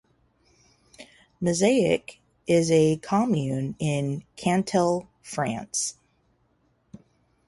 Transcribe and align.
Massiac 1.39 2.17
is 2.47 2.71
a 2.71 2.97
commune 2.97 3.75
in 3.77 4.23
Cantal, 4.35 5.07
France. 5.21 5.95